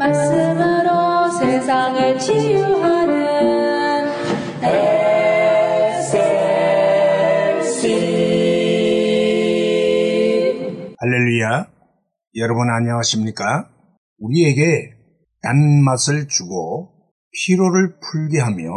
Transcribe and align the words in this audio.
말씀으로 0.00 1.30
세상을 1.30 2.18
치유하는 2.18 4.08
SLC 5.92 7.76
할렐루야. 10.96 11.66
여러분 12.36 12.70
안녕하십니까? 12.70 13.68
우리에게 14.18 14.94
단맛을 15.42 16.28
주고 16.28 16.94
피로를 17.32 17.98
풀게 18.00 18.40
하며 18.40 18.70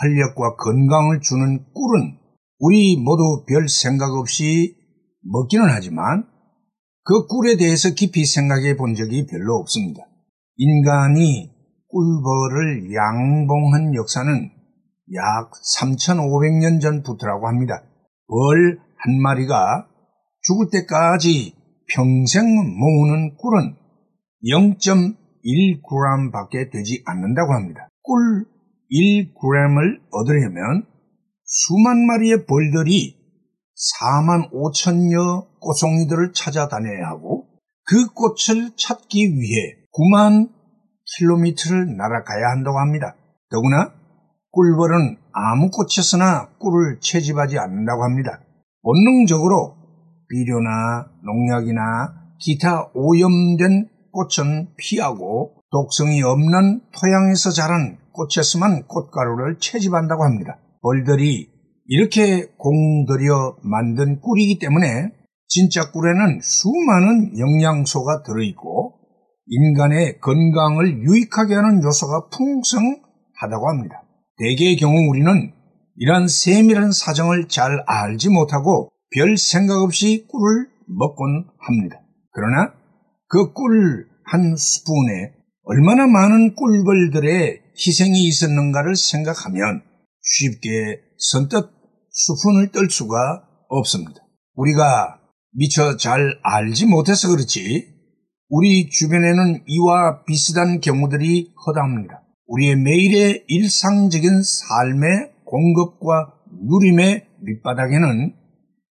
활력과 0.00 0.56
건강을 0.56 1.20
주는 1.20 1.62
꿀은 1.74 2.16
우리 2.58 2.96
모두 2.96 3.44
별 3.46 3.68
생각 3.68 4.14
없이 4.14 4.76
먹기는 5.30 5.66
하지만 5.68 6.24
그 7.02 7.26
꿀에 7.26 7.58
대해서 7.58 7.90
깊이 7.90 8.24
생각해 8.24 8.76
본 8.76 8.94
적이 8.94 9.26
별로 9.26 9.56
없습니다. 9.56 10.06
인간이 10.56 11.50
꿀벌을 11.88 12.92
양봉한 12.92 13.94
역사는 13.94 14.50
약 15.14 15.50
3,500년 15.80 16.80
전부터라고 16.80 17.48
합니다. 17.48 17.82
벌 18.28 18.84
한 19.04 19.20
마리가 19.20 19.86
죽을 20.40 20.70
때까지 20.72 21.54
평생 21.92 22.46
모으는 22.54 23.36
꿀은 23.36 23.76
0.1g 24.48 26.32
밖에 26.32 26.70
되지 26.70 27.02
않는다고 27.04 27.52
합니다. 27.52 27.88
꿀 28.02 28.46
1g을 28.90 30.00
얻으려면 30.10 30.86
수만 31.44 32.06
마리의 32.06 32.46
벌들이 32.46 33.14
4만 34.00 34.50
5천여 34.52 35.60
꽃송이들을 35.60 36.32
찾아다녀야 36.32 37.08
하고 37.08 37.46
그 37.84 38.06
꽃을 38.14 38.70
찾기 38.76 39.34
위해 39.34 39.76
9만 39.92 40.48
킬로미터를 41.18 41.96
날아가야 41.96 42.50
한다고 42.50 42.78
합니다. 42.78 43.14
더구나 43.50 43.92
꿀벌은 44.50 45.16
아무 45.32 45.70
꽃이었으나 45.70 46.48
꿀을 46.58 46.98
채집하지 47.00 47.58
않는다고 47.58 48.04
합니다. 48.04 48.40
본능적으로 48.82 49.76
비료나 50.28 51.06
농약이나 51.24 52.14
기타 52.38 52.90
오염된 52.94 53.88
꽃은 54.12 54.74
피하고 54.76 55.56
독성이 55.70 56.22
없는 56.22 56.82
토양에서 56.92 57.50
자란 57.50 57.98
꽃이었으면 58.12 58.86
꽃가루를 58.86 59.58
채집한다고 59.58 60.24
합니다. 60.24 60.58
벌들이 60.82 61.48
이렇게 61.86 62.46
공들여 62.56 63.56
만든 63.62 64.20
꿀이기 64.20 64.58
때문에 64.58 65.10
진짜 65.48 65.90
꿀에는 65.90 66.40
수많은 66.40 67.38
영양소가 67.38 68.22
들어있고 68.22 68.93
인간의 69.46 70.20
건강을 70.20 71.02
유익하게 71.02 71.54
하는 71.54 71.82
요소가 71.82 72.28
풍성하다고 72.28 73.68
합니다. 73.68 74.02
대개의 74.38 74.76
경우 74.76 75.08
우리는 75.08 75.52
이러한 75.96 76.28
세밀한 76.28 76.92
사정을 76.92 77.48
잘 77.48 77.82
알지 77.86 78.30
못하고 78.30 78.90
별 79.14 79.36
생각 79.36 79.82
없이 79.82 80.26
꿀을 80.28 80.68
먹곤 80.86 81.46
합니다. 81.58 82.00
그러나 82.32 82.72
그 83.28 83.52
꿀 83.52 84.14
한 84.24 84.56
스푼에 84.56 85.32
얼마나 85.64 86.06
많은 86.06 86.54
꿀벌들의 86.54 87.60
희생이 87.76 88.24
있었는가를 88.24 88.96
생각하면 88.96 89.82
쉽게 90.22 91.00
선뜻 91.18 91.70
수푼을 92.10 92.70
떨 92.72 92.90
수가 92.90 93.42
없습니다. 93.68 94.20
우리가 94.54 95.20
미처 95.52 95.96
잘 95.96 96.38
알지 96.42 96.86
못해서 96.86 97.28
그렇지 97.28 97.93
우리 98.56 98.88
주변에는 98.88 99.64
이와 99.66 100.22
비슷한 100.22 100.78
경우들이 100.78 101.54
허다합니다. 101.66 102.22
우리의 102.46 102.76
매일의 102.76 103.46
일상적인 103.48 104.42
삶의 104.44 105.32
공급과 105.44 106.34
누림의 106.62 107.26
밑바닥에는 107.42 108.32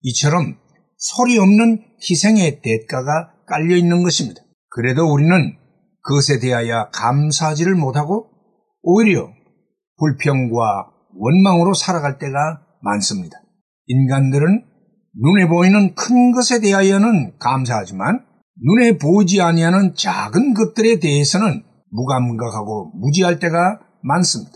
이처럼 0.00 0.56
소리 0.96 1.38
없는 1.38 1.84
희생의 2.02 2.62
대가가 2.62 3.30
깔려 3.46 3.76
있는 3.76 4.02
것입니다. 4.02 4.42
그래도 4.70 5.04
우리는 5.04 5.54
그것에 6.02 6.40
대하여 6.40 6.90
감사하지를 6.92 7.76
못하고 7.76 8.26
오히려 8.82 9.30
불평과 9.98 10.90
원망으로 11.14 11.74
살아갈 11.74 12.18
때가 12.18 12.60
많습니다. 12.82 13.40
인간들은 13.86 14.64
눈에 15.14 15.46
보이는 15.46 15.94
큰 15.94 16.32
것에 16.32 16.60
대하여는 16.60 17.38
감사하지만 17.38 18.33
눈에 18.62 18.98
보이지 18.98 19.40
아니하는 19.40 19.94
작은 19.94 20.54
것들에 20.54 21.00
대해서는 21.00 21.64
무감각하고 21.90 22.92
무지할 22.94 23.38
때가 23.38 23.80
많습니다. 24.02 24.52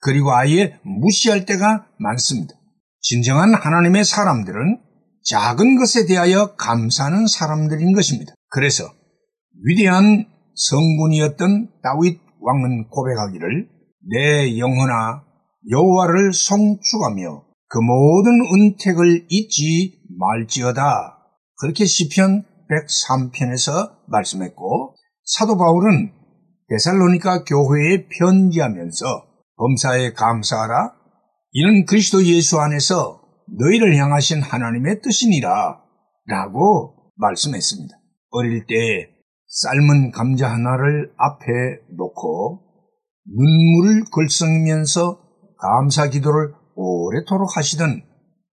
그리고 0.00 0.32
아예 0.32 0.78
무시할 0.84 1.44
때가 1.44 1.86
많습니다. 1.98 2.54
진정한 3.00 3.54
하나님의 3.54 4.04
사람들은 4.04 4.80
작은 5.24 5.76
것에 5.78 6.06
대하여 6.06 6.54
감사하는 6.56 7.26
사람들인 7.26 7.92
것입니다. 7.92 8.32
그래서 8.50 8.84
위대한 9.64 10.26
성군이었던 10.54 11.68
다윗 11.82 12.20
왕은 12.40 12.88
고백하기를 12.88 13.68
내 14.10 14.58
영혼아 14.58 15.22
여호와를 15.70 16.32
송축하며 16.32 17.44
그 17.68 17.78
모든 17.78 18.40
은택을 18.54 19.26
잊지 19.28 20.00
말지어다. 20.18 21.18
그렇게 21.56 21.84
시편 21.84 22.44
103편에서 22.70 24.08
말씀했고 24.08 24.96
사도 25.24 25.56
바울은 25.56 26.12
데살로니가 26.68 27.44
교회에 27.44 28.06
편지하면서 28.18 29.04
범사에 29.56 30.12
감사하라. 30.12 30.92
이는 31.52 31.86
그리스도 31.86 32.24
예수 32.24 32.58
안에서 32.60 33.20
너희를 33.58 33.96
향하신 33.96 34.42
하나님의 34.42 35.00
뜻이니라. 35.02 35.80
라고 36.26 37.12
말씀했습니다. 37.16 37.96
어릴 38.30 38.66
때 38.66 38.74
삶은 39.46 40.10
감자 40.12 40.50
하나를 40.50 41.10
앞에 41.16 41.44
놓고 41.96 42.68
눈물을 43.26 44.04
걸썩이면서 44.12 45.20
감사 45.58 46.08
기도를 46.08 46.52
오래도록 46.74 47.56
하시던 47.56 48.02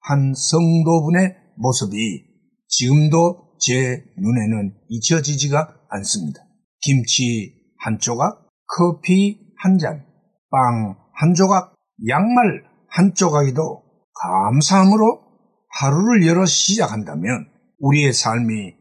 한 0.00 0.32
성도분의 0.34 1.36
모습이 1.56 2.24
지금도 2.68 3.47
제 3.60 4.04
눈에는 4.16 4.74
잊혀지지가 4.88 5.74
않습니다. 5.90 6.40
김치 6.80 7.54
한 7.78 7.98
조각, 7.98 8.48
커피 8.66 9.40
한 9.56 9.78
잔, 9.78 10.04
빵 10.50 11.08
한 11.18 11.34
조각, 11.34 11.74
양말 12.08 12.62
한 12.88 13.12
조각이도 13.12 13.82
감사함으로 14.22 15.20
하루를 15.68 16.26
열어 16.28 16.46
시작한다면 16.46 17.46
우리의 17.80 18.12
삶이 18.12 18.72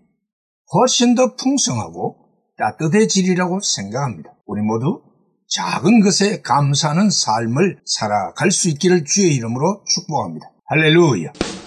훨씬 0.74 1.16
더 1.16 1.36
풍성하고 1.36 2.16
따뜻해지리라고 2.58 3.60
생각합니다. 3.60 4.32
우리 4.46 4.62
모두 4.62 5.02
작은 5.50 6.02
것에 6.02 6.42
감사하는 6.42 7.10
삶을 7.10 7.82
살아갈 7.86 8.52
수 8.52 8.70
있기를 8.70 9.04
주의 9.06 9.34
이름으로 9.36 9.84
축복합니다. 9.86 10.52
할렐루야! 10.68 11.67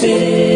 see. 0.00 0.49